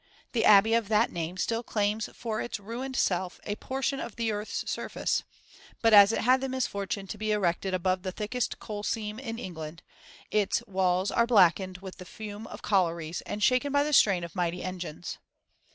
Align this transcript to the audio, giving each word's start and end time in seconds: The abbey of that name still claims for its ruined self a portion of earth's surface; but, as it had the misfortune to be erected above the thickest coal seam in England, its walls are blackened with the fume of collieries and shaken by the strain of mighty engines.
The 0.31 0.45
abbey 0.45 0.73
of 0.73 0.87
that 0.87 1.11
name 1.11 1.37
still 1.37 1.61
claims 1.61 2.09
for 2.15 2.41
its 2.41 2.59
ruined 2.59 2.95
self 2.95 3.39
a 3.43 3.55
portion 3.57 3.99
of 3.99 4.15
earth's 4.19 4.67
surface; 4.67 5.21
but, 5.79 5.93
as 5.93 6.11
it 6.11 6.21
had 6.21 6.41
the 6.41 6.49
misfortune 6.49 7.05
to 7.05 7.19
be 7.19 7.31
erected 7.31 7.75
above 7.75 8.01
the 8.01 8.11
thickest 8.11 8.57
coal 8.57 8.81
seam 8.81 9.19
in 9.19 9.37
England, 9.37 9.83
its 10.31 10.63
walls 10.65 11.11
are 11.11 11.27
blackened 11.27 11.77
with 11.83 11.97
the 11.97 12.05
fume 12.05 12.47
of 12.47 12.63
collieries 12.63 13.21
and 13.27 13.43
shaken 13.43 13.71
by 13.71 13.83
the 13.83 13.93
strain 13.93 14.23
of 14.23 14.35
mighty 14.35 14.63
engines. 14.63 15.19